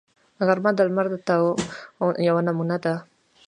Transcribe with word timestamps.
غرمه 0.45 0.71
د 0.75 0.79
لمر 0.87 1.05
د 1.11 1.15
تاو 1.27 1.45
یوه 2.27 2.41
نمونه 2.47 2.77
ده 2.83 2.93